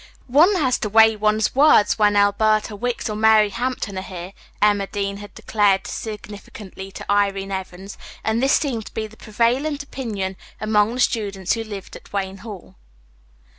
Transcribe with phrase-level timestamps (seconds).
[0.33, 4.01] "One has to weigh one's words before speaking when Alberta Wicks or Mary Hampton are
[4.01, 9.15] here," Emma Dean had declared significantly to Irene Evans, and this seemed to be the
[9.15, 12.77] prevalent opinion among the students who lived at Wayne Hall.